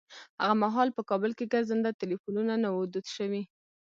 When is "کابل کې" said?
1.09-1.51